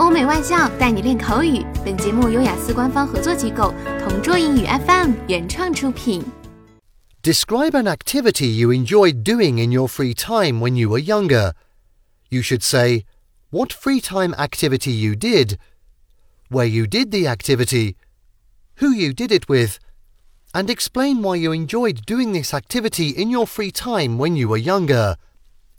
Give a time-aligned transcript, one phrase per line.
[0.00, 1.62] 欧美外教带你练口语。
[1.84, 6.24] 本节目由雅思官方合作机构同桌英语 FM 原创出品。
[7.22, 11.52] Describe an activity you enjoyed doing in your free time when you were younger.
[12.30, 13.04] You should say
[13.50, 15.58] what free time activity you did,
[16.48, 17.96] where you did the activity,
[18.80, 19.78] who you did it with,
[20.54, 24.56] and explain why you enjoyed doing this activity in your free time when you were
[24.56, 25.16] younger.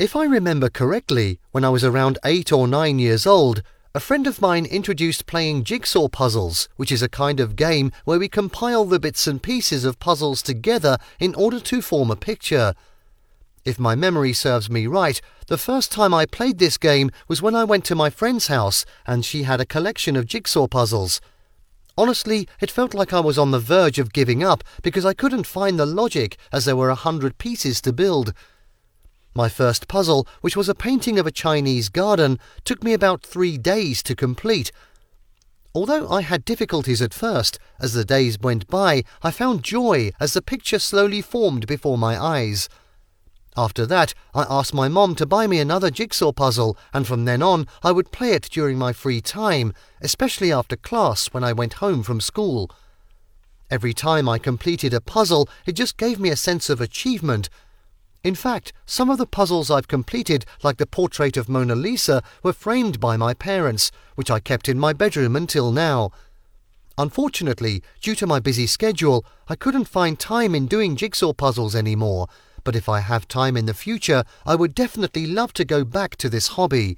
[0.00, 3.62] If I remember correctly, when I was around eight or nine years old,
[3.95, 8.17] a friend of mine introduced playing jigsaw puzzles, which is a kind of game where
[8.17, 12.73] we compile the bits and pieces of puzzles together in order to form a picture.
[13.63, 17.55] If my memory serves me right, the first time I played this game was when
[17.55, 21.21] I went to my friend's house and she had a collection of jigsaw puzzles.
[21.95, 25.45] Honestly, it felt like I was on the verge of giving up because I couldn't
[25.45, 28.33] find the logic as there were a hundred pieces to build.
[29.35, 33.57] My first puzzle, which was a painting of a Chinese garden, took me about three
[33.57, 34.71] days to complete.
[35.73, 40.33] Although I had difficulties at first, as the days went by, I found joy as
[40.33, 42.69] the picture slowly formed before my eyes.
[43.57, 47.41] After that, I asked my mom to buy me another jigsaw puzzle, and from then
[47.41, 51.73] on, I would play it during my free time, especially after class when I went
[51.73, 52.69] home from school.
[53.71, 57.49] Every time I completed a puzzle, it just gave me a sense of achievement,
[58.23, 62.53] in fact, some of the puzzles I've completed, like the portrait of Mona Lisa, were
[62.53, 66.11] framed by my parents, which I kept in my bedroom until now.
[66.97, 72.27] Unfortunately, due to my busy schedule, I couldn't find time in doing jigsaw puzzles anymore,
[72.63, 76.15] but if I have time in the future, I would definitely love to go back
[76.17, 76.97] to this hobby.